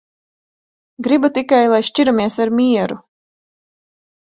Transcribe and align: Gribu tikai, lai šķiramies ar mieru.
Gribu 1.09 1.31
tikai, 1.37 1.61
lai 1.75 1.83
šķiramies 1.93 2.41
ar 2.49 2.57
mieru. 2.61 3.03